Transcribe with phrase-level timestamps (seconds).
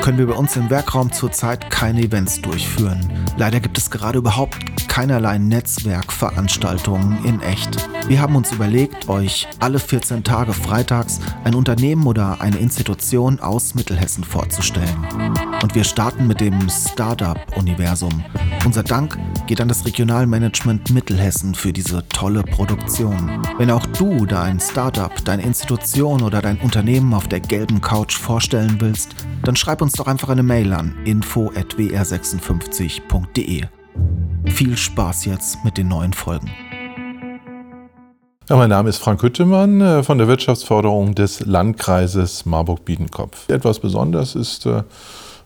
[0.00, 3.00] können wir bei uns im Werkraum zurzeit keine Events durchführen.
[3.36, 4.56] Leider gibt es gerade überhaupt
[4.90, 7.88] keinerlei Netzwerkveranstaltungen in echt.
[8.08, 13.76] Wir haben uns überlegt, euch alle 14 Tage freitags ein Unternehmen oder eine Institution aus
[13.76, 15.06] Mittelhessen vorzustellen.
[15.62, 18.24] Und wir starten mit dem Startup-Universum.
[18.64, 23.46] Unser Dank geht an das Regionalmanagement Mittelhessen für diese tolle Produktion.
[23.58, 28.78] Wenn auch du dein Startup, deine Institution oder dein Unternehmen auf der gelben Couch vorstellen
[28.80, 29.14] willst,
[29.44, 33.68] dann schreib uns doch einfach eine Mail an info@wr56.de.
[34.60, 36.50] Viel Spaß jetzt mit den neuen Folgen.
[38.46, 43.48] Ja, mein Name ist Frank Hüttemann äh, von der Wirtschaftsförderung des Landkreises Marburg-Biedenkopf.
[43.48, 44.82] Etwas Besonderes ist äh,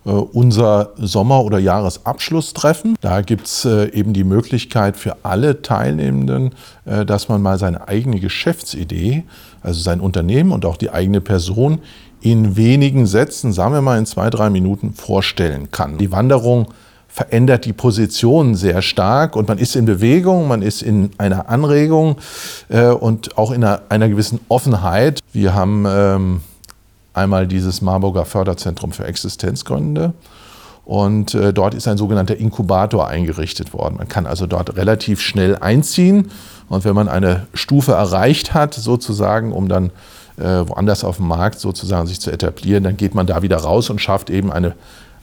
[0.05, 2.97] äh, unser Sommer- oder Jahresabschlusstreffen.
[3.03, 6.51] Da gibt es eben die Möglichkeit für alle Teilnehmenden,
[6.85, 9.23] dass man mal seine eigene Geschäftsidee,
[9.63, 11.79] also sein Unternehmen und auch die eigene Person
[12.21, 15.99] in wenigen Sätzen, sagen wir mal in zwei, drei Minuten, vorstellen kann.
[15.99, 16.67] Die Wanderung
[17.15, 22.17] verändert die Position sehr stark und man ist in Bewegung, man ist in einer Anregung
[22.69, 25.21] äh, und auch in einer, einer, gewissen Offenheit.
[25.33, 26.41] Wir haben ähm,
[27.13, 30.13] einmal dieses Marburger Förderzentrum für Existenzgründe
[30.85, 33.95] und äh, dort ist ein sogenannter Inkubator eingerichtet worden.
[33.99, 36.33] Man kann also dort relativ schnell einziehen
[36.69, 39.91] und wenn man eine Stufe erreicht hat, sozusagen, um dann
[40.37, 43.89] äh, woanders auf dem Markt sozusagen sich zu etablieren, dann geht man da wieder raus
[43.89, 44.75] und schafft eben eine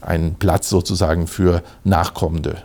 [0.01, 2.57] einen Platz sozusagen für nachkommende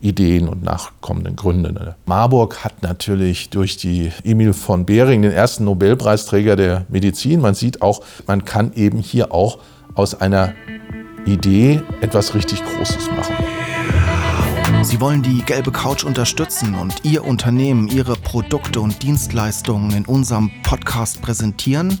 [0.00, 1.94] Ideen und nachkommenden Gründe.
[2.06, 7.40] Marburg hat natürlich durch die Emil von Behring den ersten Nobelpreisträger der Medizin.
[7.40, 9.58] Man sieht auch, man kann eben hier auch
[9.94, 10.54] aus einer
[11.24, 13.34] Idee etwas richtig Großes machen.
[14.82, 20.50] Sie wollen die gelbe Couch unterstützen und Ihr Unternehmen, Ihre Produkte und Dienstleistungen in unserem
[20.64, 22.00] Podcast präsentieren?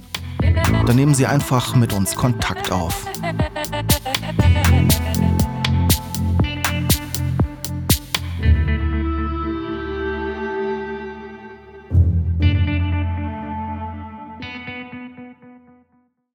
[0.86, 3.06] Dann nehmen Sie einfach mit uns Kontakt auf.